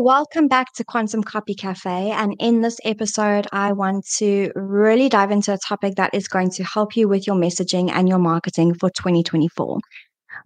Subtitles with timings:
[0.00, 2.10] welcome back to Quantum Copy Cafe.
[2.10, 6.50] And in this episode, I want to really dive into a topic that is going
[6.52, 9.78] to help you with your messaging and your marketing for 2024.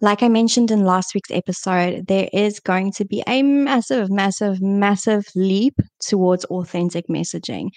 [0.00, 4.60] Like I mentioned in last week's episode, there is going to be a massive, massive,
[4.60, 7.68] massive leap towards authentic messaging.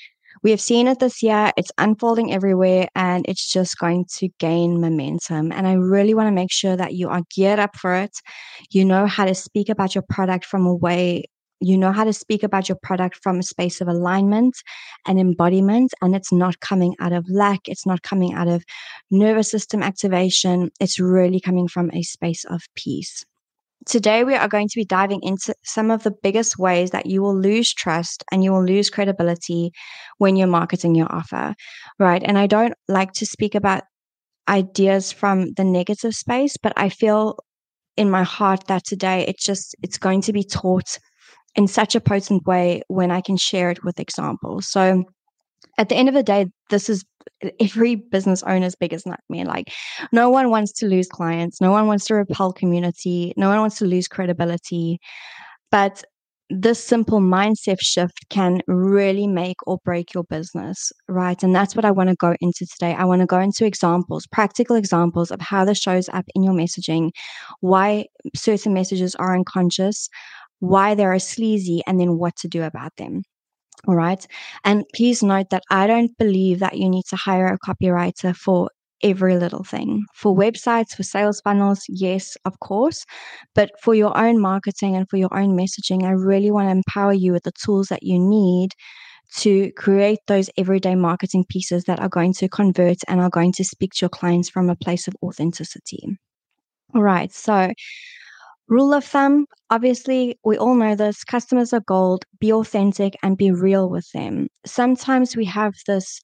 [0.41, 4.81] We have seen it this year, it's unfolding everywhere, and it's just going to gain
[4.81, 5.51] momentum.
[5.51, 8.11] And I really want to make sure that you are geared up for it.
[8.71, 11.25] You know how to speak about your product from a way
[11.59, 14.55] you know how to speak about your product from a space of alignment
[15.05, 18.63] and embodiment and it's not coming out of lack it's not coming out of
[19.11, 23.23] nervous system activation it's really coming from a space of peace
[23.85, 27.21] Today, we are going to be diving into some of the biggest ways that you
[27.21, 29.71] will lose trust and you will lose credibility
[30.17, 31.55] when you're marketing your offer,
[31.97, 32.21] right?
[32.21, 33.83] And I don't like to speak about
[34.49, 37.37] ideas from the negative space, but I feel
[37.95, 40.97] in my heart that today it's just it's going to be taught
[41.57, 44.67] in such a potent way when I can share it with examples.
[44.69, 45.03] So
[45.77, 47.03] at the end of the day, this is
[47.59, 49.45] every business owner's biggest nightmare.
[49.45, 49.73] Like,
[50.11, 53.77] no one wants to lose clients, no one wants to repel community, no one wants
[53.79, 54.99] to lose credibility.
[55.71, 56.03] But
[56.49, 61.43] this simple mindset shift can really make or break your business, right?
[61.43, 62.93] And that's what I want to go into today.
[62.93, 66.53] I want to go into examples, practical examples of how this shows up in your
[66.53, 67.09] messaging,
[67.59, 70.07] why certain messages are unconscious,
[70.59, 73.23] why they are sleazy, and then what to do about them.
[73.87, 74.25] All right.
[74.63, 78.69] And please note that I don't believe that you need to hire a copywriter for
[79.03, 80.03] every little thing.
[80.15, 83.05] For websites, for sales funnels, yes, of course.
[83.53, 87.13] But for your own marketing and for your own messaging, I really want to empower
[87.13, 88.71] you with the tools that you need
[89.35, 93.63] to create those everyday marketing pieces that are going to convert and are going to
[93.63, 96.17] speak to your clients from a place of authenticity.
[96.95, 97.31] All right.
[97.31, 97.71] So
[98.69, 103.51] Rule of thumb obviously, we all know this customers are gold, be authentic and be
[103.51, 104.47] real with them.
[104.65, 106.21] Sometimes we have this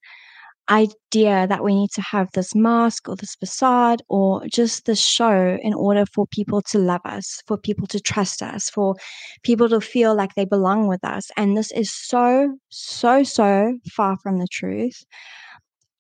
[0.69, 5.57] idea that we need to have this mask or this facade or just this show
[5.61, 8.95] in order for people to love us, for people to trust us, for
[9.43, 11.29] people to feel like they belong with us.
[11.35, 15.03] And this is so, so, so far from the truth.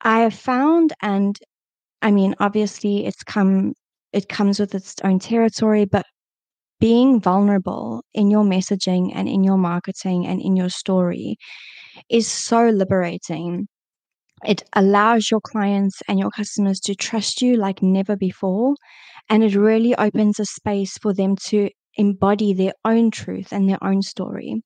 [0.01, 1.37] I have found, and
[2.01, 3.73] I mean, obviously, it's come,
[4.13, 6.05] it comes with its own territory, but
[6.79, 11.37] being vulnerable in your messaging and in your marketing and in your story
[12.09, 13.67] is so liberating.
[14.45, 18.75] It allows your clients and your customers to trust you like never before.
[19.29, 23.81] And it really opens a space for them to embody their own truth and their
[23.83, 24.61] own story.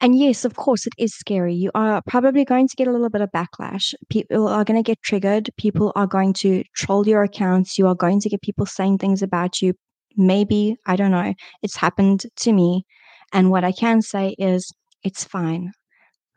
[0.00, 1.54] And yes, of course, it is scary.
[1.54, 3.94] You are probably going to get a little bit of backlash.
[4.08, 5.50] People are going to get triggered.
[5.56, 7.78] People are going to troll your accounts.
[7.78, 9.74] You are going to get people saying things about you
[10.16, 12.84] maybe, I don't know, it's happened to me.
[13.32, 14.70] And what I can say is,
[15.02, 15.72] it's fine.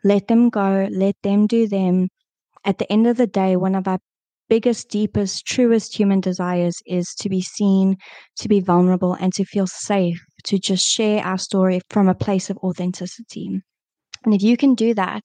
[0.03, 2.09] Let them go, let them do them.
[2.63, 4.00] At the end of the day, one of our
[4.50, 7.97] biggest, deepest, truest human desires is to be seen,
[8.38, 12.50] to be vulnerable, and to feel safe, to just share our story from a place
[12.50, 13.62] of authenticity.
[14.24, 15.24] And if you can do that,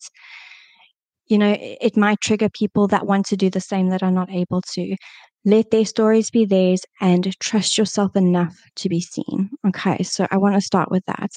[1.26, 4.30] you know, it might trigger people that want to do the same that are not
[4.30, 4.96] able to.
[5.44, 9.50] Let their stories be theirs and trust yourself enough to be seen.
[9.66, 11.30] Okay, so I want to start with that.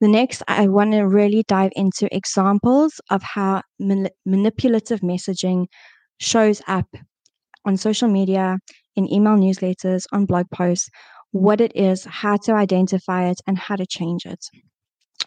[0.00, 3.62] The next, I want to really dive into examples of how
[4.26, 5.66] manipulative messaging
[6.18, 6.86] shows up
[7.64, 8.58] on social media,
[8.96, 10.90] in email newsletters, on blog posts,
[11.30, 14.44] what it is, how to identify it, and how to change it.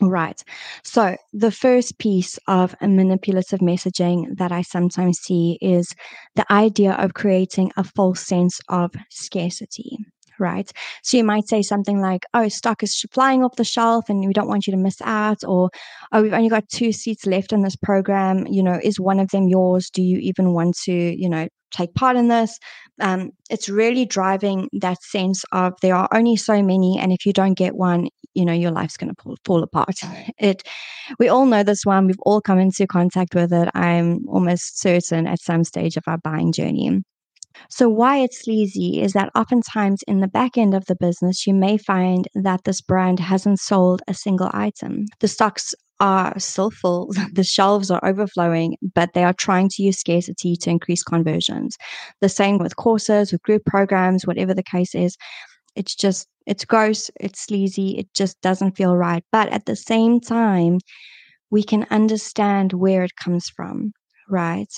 [0.02, 0.44] Right.
[0.84, 5.94] So, the first piece of manipulative messaging that I sometimes see is
[6.36, 9.98] the idea of creating a false sense of scarcity.
[10.38, 10.70] Right.
[11.02, 14.34] So, you might say something like, oh, stock is flying off the shelf and we
[14.34, 15.44] don't want you to miss out.
[15.46, 15.70] Or,
[16.12, 18.46] oh, we've only got two seats left in this program.
[18.48, 19.90] You know, is one of them yours?
[19.90, 22.60] Do you even want to, you know, take part in this.
[23.02, 27.34] Um, it's really driving that sense of there are only so many, and if you
[27.34, 29.96] don't get one, you know your life's going to fall apart.
[30.38, 30.64] It,
[31.20, 32.08] we all know this one.
[32.08, 33.70] We've all come into contact with it.
[33.74, 37.02] I'm almost certain at some stage of our buying journey.
[37.70, 41.54] So, why it's sleazy is that oftentimes in the back end of the business, you
[41.54, 45.06] may find that this brand hasn't sold a single item.
[45.20, 50.00] The stocks are still full, the shelves are overflowing, but they are trying to use
[50.00, 51.78] scarcity to increase conversions.
[52.22, 55.18] The same with courses, with group programs, whatever the case is.
[55.76, 59.24] It's just, it's gross, it's sleazy, it just doesn't feel right.
[59.32, 60.80] But at the same time,
[61.52, 63.94] we can understand where it comes from,
[64.30, 64.72] right?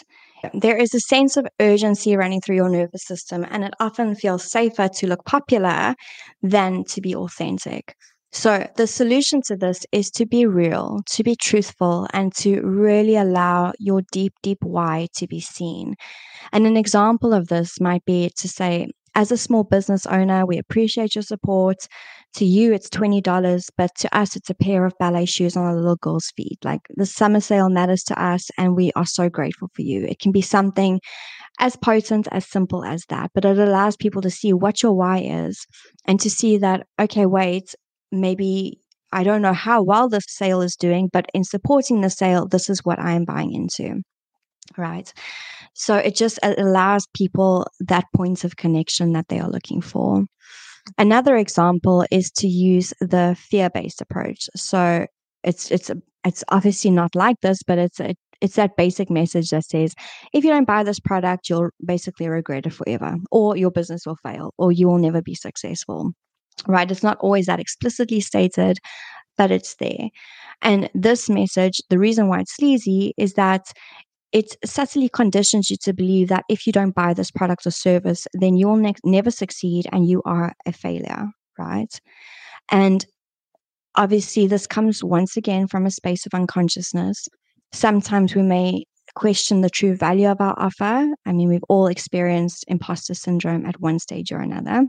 [0.53, 4.49] There is a sense of urgency running through your nervous system, and it often feels
[4.51, 5.95] safer to look popular
[6.41, 7.95] than to be authentic.
[8.31, 13.15] So, the solution to this is to be real, to be truthful, and to really
[13.15, 15.95] allow your deep, deep why to be seen.
[16.53, 20.57] And an example of this might be to say, as a small business owner, we
[20.59, 21.77] appreciate your support.
[22.35, 25.75] To you, it's $20, but to us, it's a pair of ballet shoes on a
[25.75, 26.59] little girl's feet.
[26.63, 30.05] Like the summer sale matters to us, and we are so grateful for you.
[30.05, 30.99] It can be something
[31.59, 35.19] as potent, as simple as that, but it allows people to see what your why
[35.19, 35.65] is
[36.05, 37.73] and to see that, okay, wait,
[38.11, 38.79] maybe
[39.11, 42.69] I don't know how well the sale is doing, but in supporting the sale, this
[42.69, 44.01] is what I am buying into.
[44.77, 45.11] Right.
[45.73, 50.25] So it just allows people that point of connection that they are looking for.
[50.97, 54.49] Another example is to use the fear-based approach.
[54.55, 55.05] So
[55.43, 55.91] it's it's
[56.25, 59.95] it's obviously not like this, but it's a, it's that basic message that says
[60.33, 64.17] if you don't buy this product, you'll basically regret it forever, or your business will
[64.17, 66.13] fail, or you will never be successful
[66.67, 66.89] right?
[66.89, 68.79] It's not always that explicitly stated,
[69.37, 70.09] but it's there.
[70.61, 73.71] And this message, the reason why it's sleazy is that
[74.33, 78.27] it subtly conditions you to believe that if you don't buy this product or service,
[78.33, 81.27] then you'll ne- never succeed and you are a failure,
[81.57, 81.99] right?
[82.69, 83.05] And
[83.95, 87.27] obviously, this comes once again from a space of unconsciousness.
[87.71, 88.83] Sometimes we may
[89.15, 91.07] question the true value of our offer.
[91.25, 94.85] I mean, we've all experienced imposter syndrome at one stage or another.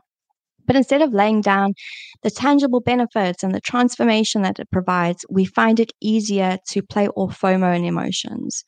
[0.69, 1.75] But instead of laying down
[2.23, 7.09] the tangible benefits and the transformation that it provides, we find it easier to play
[7.09, 8.63] off FOMO and emotions,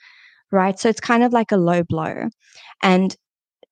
[0.51, 0.77] right?
[0.81, 2.29] So it's kind of like a low blow.
[2.83, 3.15] And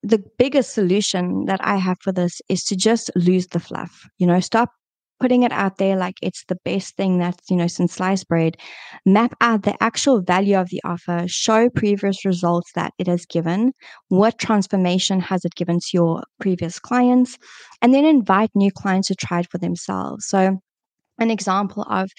[0.03, 4.07] the biggest solution that I have for this is to just lose the fluff.
[4.17, 4.71] You know, stop
[5.19, 8.57] putting it out there like it's the best thing that's, you know, since sliced bread,
[9.05, 13.73] map out the actual value of the offer, show previous results that it has given,
[14.09, 17.37] what transformation has it given to your previous clients,
[17.81, 20.27] and then invite new clients to try it for themselves.
[20.27, 20.59] So
[21.19, 22.09] an example of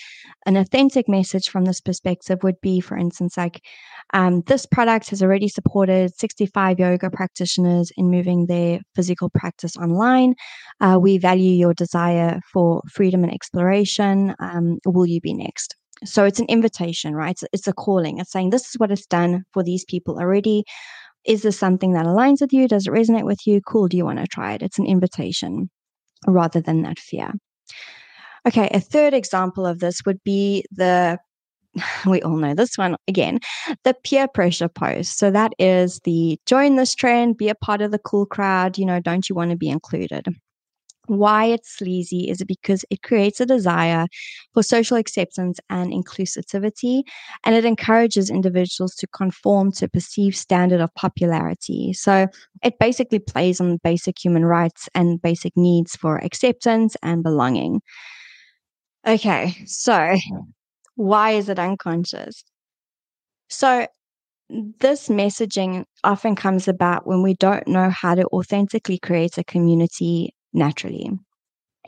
[0.47, 3.65] an authentic message from this perspective would be, for instance, like
[4.13, 10.35] um, this product has already supported 65 yoga practitioners in moving their physical practice online.
[10.81, 14.35] Uh, we value your desire for freedom and exploration.
[14.39, 15.77] Um, will you be next?
[16.05, 17.33] So it's an invitation, right?
[17.33, 18.19] It's, it's a calling.
[18.19, 20.65] It's saying, this is what it's done for these people already.
[21.27, 22.67] Is this something that aligns with you?
[22.67, 23.61] Does it resonate with you?
[23.61, 23.89] Cool.
[23.89, 24.63] Do you want to try it?
[24.63, 25.69] It's an invitation
[26.27, 27.33] rather than that fear.
[28.47, 31.19] Okay, a third example of this would be the
[32.07, 33.39] we all know this one again
[33.85, 35.19] the peer pressure post.
[35.19, 38.87] So that is the join this trend be a part of the cool crowd you
[38.87, 40.27] know don't you want to be included?
[41.07, 44.07] Why it's sleazy is because it creates a desire
[44.55, 47.03] for social acceptance and inclusivity
[47.45, 51.93] and it encourages individuals to conform to a perceived standard of popularity.
[51.95, 52.29] So
[52.63, 57.81] it basically plays on basic human rights and basic needs for acceptance and belonging
[59.07, 60.17] Okay, so
[60.97, 62.45] why is it unconscious?
[63.49, 63.87] So,
[64.51, 70.35] this messaging often comes about when we don't know how to authentically create a community
[70.53, 71.11] naturally.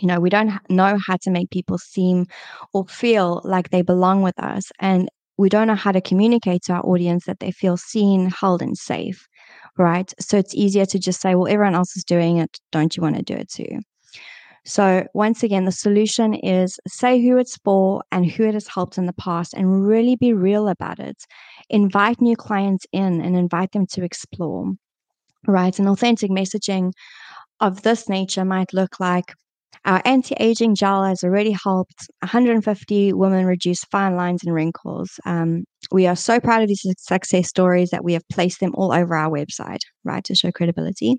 [0.01, 2.27] You know, we don't know how to make people seem
[2.75, 4.73] or feel like they belong with us.
[4.81, 8.63] And we don't know how to communicate to our audience that they feel seen, held,
[8.63, 9.27] and safe.
[9.79, 10.13] Right.
[10.21, 12.59] So it's easier to just say, well, everyone else is doing it.
[12.73, 13.81] Don't you want to do it too?
[14.65, 18.97] So, once again, the solution is say who it's for and who it has helped
[18.97, 21.25] in the past and really be real about it.
[21.69, 24.73] Invite new clients in and invite them to explore.
[25.47, 25.79] Right.
[25.79, 26.93] And authentic messaging
[27.61, 29.35] of this nature might look like
[29.85, 35.19] our anti aging gel has already helped 150 women reduce fine lines and wrinkles.
[35.27, 38.93] Um, we are so proud of these success stories that we have placed them all
[38.93, 41.17] over our website, right, to show credibility.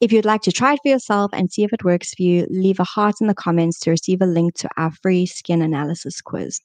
[0.00, 2.46] If you'd like to try it for yourself and see if it works for you,
[2.50, 6.20] leave a heart in the comments to receive a link to our free skin analysis
[6.20, 6.60] quiz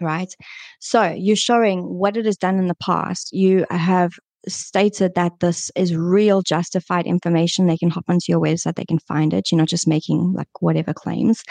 [0.00, 0.34] right?
[0.78, 3.34] So you're showing what it has done in the past.
[3.34, 4.12] You have
[4.48, 7.66] stated that this is real justified information.
[7.66, 9.50] They can hop onto your website, they can find it.
[9.50, 11.42] You're not just making like whatever claims.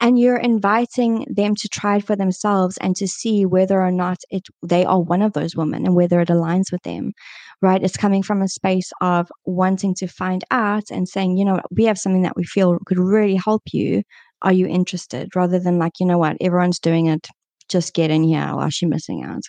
[0.00, 4.18] And you're inviting them to try it for themselves and to see whether or not
[4.30, 7.12] it they are one of those women and whether it aligns with them.
[7.60, 7.82] Right?
[7.82, 11.84] It's coming from a space of wanting to find out and saying, you know, we
[11.84, 14.02] have something that we feel could really help you.
[14.42, 15.34] Are you interested?
[15.34, 17.26] Rather than like, you know what, everyone's doing it.
[17.68, 18.54] Just get in here.
[18.54, 19.42] Why is she missing out?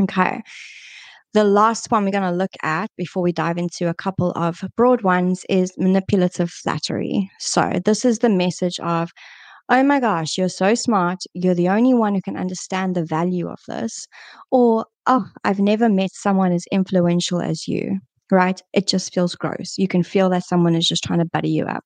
[0.00, 0.42] Okay.
[1.34, 4.60] The last one we're going to look at before we dive into a couple of
[4.76, 7.30] broad ones is manipulative flattery.
[7.38, 9.10] So, this is the message of,
[9.70, 11.20] oh my gosh, you're so smart.
[11.32, 14.06] You're the only one who can understand the value of this.
[14.50, 17.98] Or, oh, I've never met someone as influential as you,
[18.30, 18.60] right?
[18.74, 19.78] It just feels gross.
[19.78, 21.84] You can feel that someone is just trying to buddy you up.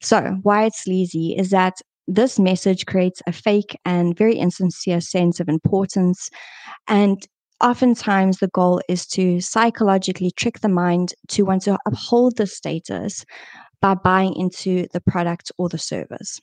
[0.00, 1.74] So, why it's sleazy is that
[2.08, 6.30] this message creates a fake and very insincere sense of importance.
[6.88, 7.26] And
[7.62, 13.24] oftentimes the goal is to psychologically trick the mind to want to uphold the status
[13.80, 16.40] by buying into the product or the service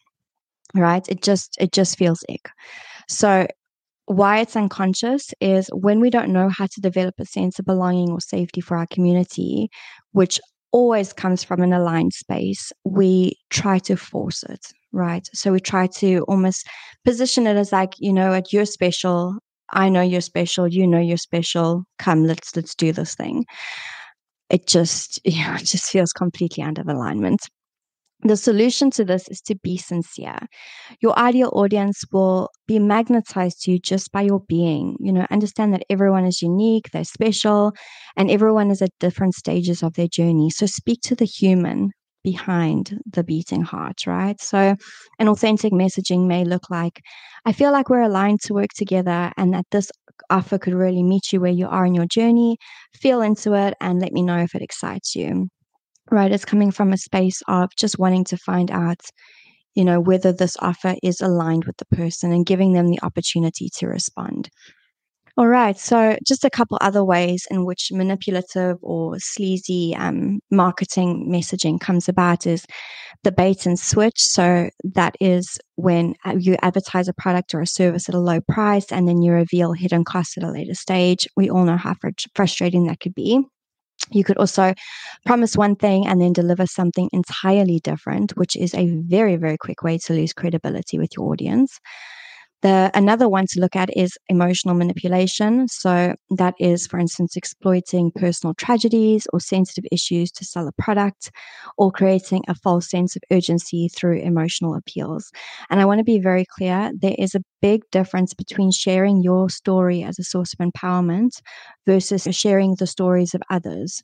[0.76, 1.08] right?
[1.10, 2.50] It just it just feels ick.
[3.08, 3.48] So
[4.06, 8.12] why it's unconscious is when we don't know how to develop a sense of belonging
[8.12, 9.70] or safety for our community
[10.14, 10.40] which
[10.72, 15.30] always comes from an aligned space we try to force it right?
[15.34, 16.68] So we try to almost
[17.06, 19.38] position it as like you know at you're special
[19.74, 21.84] I know you're special, you know you're special.
[21.98, 23.46] Come, let's let's do this thing.
[24.50, 27.42] It just yeah, it just feels completely out of alignment.
[28.24, 30.40] The solution to this is to be sincere.
[31.02, 34.98] Your ideal audience will be magnetized to you just by your being.
[35.00, 37.72] You know, understand that everyone is unique, they're special,
[38.18, 40.50] and everyone is at different stages of their journey.
[40.50, 41.92] So speak to the human
[42.24, 44.40] behind the beating heart, right?
[44.42, 44.76] So,
[45.20, 47.02] an authentic messaging may look like
[47.46, 49.92] I feel like we're aligned to work together and that this
[50.30, 52.58] offer could really meet you where you are in your journey.
[52.94, 55.48] Feel into it and let me know if it excites you,
[56.12, 56.32] right?
[56.32, 59.02] It's coming from a space of just wanting to find out.
[59.76, 63.70] You know, whether this offer is aligned with the person and giving them the opportunity
[63.78, 64.50] to respond.
[65.39, 65.79] All right.
[65.79, 72.10] So, just a couple other ways in which manipulative or sleazy um, marketing messaging comes
[72.10, 72.65] about is
[73.24, 74.19] the bait and switch.
[74.19, 78.91] So, that is when you advertise a product or a service at a low price
[78.91, 81.25] and then you reveal hidden costs at a later stage.
[81.38, 83.41] We all know how fr- frustrating that could be.
[84.12, 84.74] You could also
[85.25, 89.84] promise one thing and then deliver something entirely different, which is a very, very quick
[89.84, 91.79] way to lose credibility with your audience.
[92.62, 95.70] The another one to look at is emotional manipulation.
[95.70, 101.32] So that is, for instance, exploiting personal tragedies or sensitive issues to sell a product,
[101.78, 105.32] or creating a false sense of urgency through emotional appeals.
[105.70, 109.50] And I want to be very clear: there is a big difference between sharing your
[109.50, 111.42] story as a source of empowerment
[111.88, 114.01] versus sharing the stories of others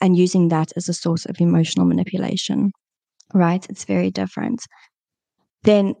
[0.00, 2.72] and using that as a source of emotional manipulation.
[3.32, 3.64] Right?
[3.70, 4.66] It's very different.
[5.62, 5.94] Then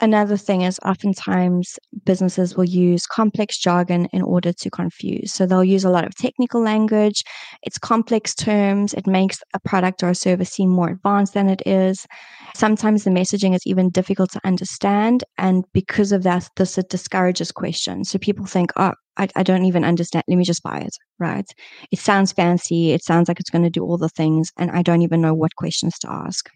[0.00, 5.32] Another thing is oftentimes businesses will use complex jargon in order to confuse.
[5.32, 7.24] So they'll use a lot of technical language,
[7.64, 11.62] it's complex terms, it makes a product or a service seem more advanced than it
[11.66, 12.06] is.
[12.54, 15.24] Sometimes the messaging is even difficult to understand.
[15.36, 18.10] And because of that, this discourages questions.
[18.10, 20.22] So people think, oh, I, I don't even understand.
[20.28, 21.50] Let me just buy it, right?
[21.90, 22.92] It sounds fancy.
[22.92, 24.52] It sounds like it's going to do all the things.
[24.56, 26.48] And I don't even know what questions to ask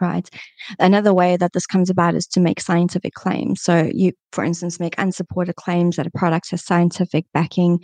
[0.00, 0.28] right?
[0.78, 3.62] Another way that this comes about is to make scientific claims.
[3.62, 7.80] So you, for instance, make unsupported claims that a product has scientific backing,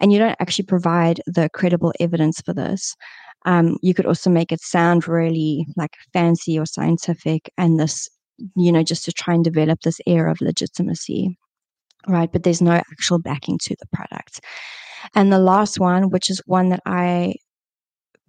[0.00, 2.94] and you don't actually provide the credible evidence for this.
[3.44, 8.08] Um, you could also make it sound really like fancy or scientific, and this,
[8.56, 11.38] you know, just to try and develop this air of legitimacy,
[12.08, 12.30] right?
[12.30, 14.40] But there's no actual backing to the product.
[15.14, 17.36] And the last one, which is one that I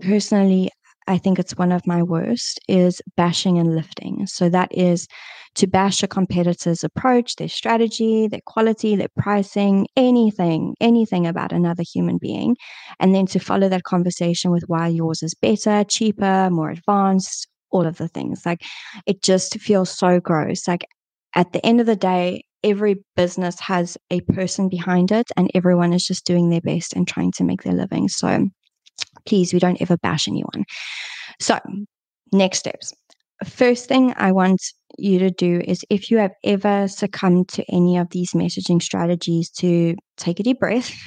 [0.01, 0.69] personally
[1.07, 4.27] I think it's one of my worst is bashing and lifting.
[4.27, 5.07] So that is
[5.55, 11.83] to bash a competitor's approach, their strategy, their quality, their pricing, anything, anything about another
[11.83, 12.55] human being.
[12.99, 17.85] And then to follow that conversation with why yours is better, cheaper, more advanced, all
[17.85, 18.45] of the things.
[18.45, 18.61] Like
[19.05, 20.67] it just feels so gross.
[20.67, 20.85] Like
[21.35, 25.93] at the end of the day, every business has a person behind it and everyone
[25.93, 28.09] is just doing their best and trying to make their living.
[28.09, 28.49] So
[29.25, 30.65] please, we don't ever bash anyone.
[31.39, 31.59] So,
[32.31, 32.93] next steps.
[33.45, 34.61] First thing I want
[34.97, 39.49] you to do is if you have ever succumbed to any of these messaging strategies,
[39.51, 40.93] to take a deep breath.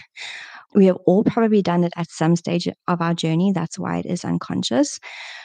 [0.73, 3.53] We have all probably done it at some stage of our journey.
[3.53, 5.01] That's why it is unconscious.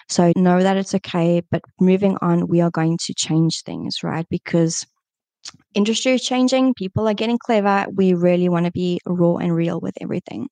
[0.07, 1.41] So know that it's okay.
[1.49, 4.27] But moving on, we are going to change things, right?
[4.29, 4.85] Because
[5.73, 7.87] industry is changing, people are getting clever.
[7.91, 10.47] We really want to be raw and real with everything.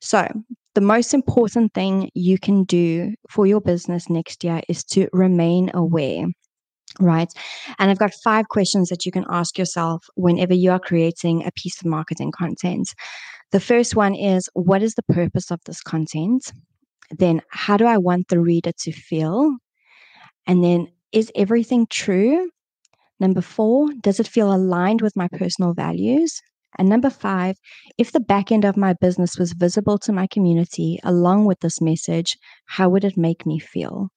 [0.00, 0.26] So,
[0.74, 5.70] the most important thing you can do for your business next year is to remain
[5.74, 6.26] aware
[6.98, 7.32] right?
[7.78, 11.52] And I've got five questions that you can ask yourself whenever you are creating a
[11.52, 12.92] piece of marketing content.
[13.52, 16.52] The first one is what is the purpose of this content?
[17.10, 19.56] Then, how do I want the reader to feel?
[20.46, 22.50] And then, is everything true?
[23.18, 26.40] Number four, does it feel aligned with my personal values?
[26.78, 27.56] And number five,
[27.98, 31.80] if the back end of my business was visible to my community along with this
[31.80, 32.36] message,
[32.66, 34.08] how would it make me feel?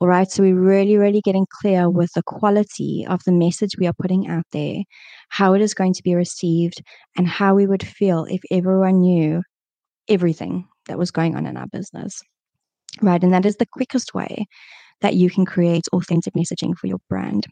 [0.00, 0.28] All right.
[0.28, 4.28] So we're really, really getting clear with the quality of the message we are putting
[4.28, 4.78] out there,
[5.28, 6.82] how it is going to be received,
[7.16, 9.42] and how we would feel if everyone knew
[10.08, 12.20] everything that was going on in our business.
[13.00, 13.22] Right.
[13.22, 14.46] And that is the quickest way
[15.02, 17.46] that you can create authentic messaging for your brand.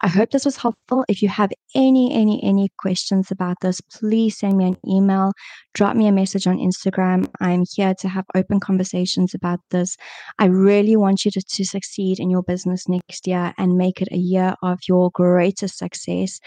[0.00, 1.04] I hope this was helpful.
[1.08, 5.32] If you have any, any, any questions about this, please send me an email,
[5.74, 7.28] drop me a message on Instagram.
[7.40, 9.96] I'm here to have open conversations about this.
[10.38, 14.08] I really want you to, to succeed in your business next year and make it
[14.12, 16.40] a year of your greatest success.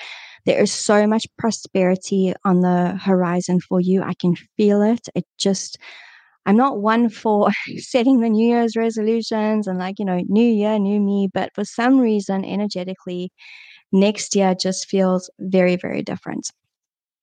[0.45, 4.01] There is so much prosperity on the horizon for you.
[4.01, 5.07] I can feel it.
[5.13, 5.77] It just,
[6.50, 10.79] I'm not one for setting the New Year's resolutions and like, you know, new year,
[10.79, 11.29] new me.
[11.32, 13.32] But for some reason, energetically,
[13.91, 16.50] next year just feels very, very different.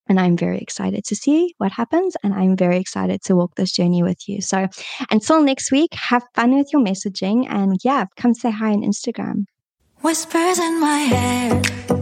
[0.08, 2.16] And I'm very excited to see what happens.
[2.22, 4.40] And I'm very excited to walk this journey with you.
[4.40, 4.68] So
[5.10, 7.50] until next week, have fun with your messaging.
[7.50, 9.46] And yeah, come say hi on Instagram.
[10.02, 11.95] Whispers in my head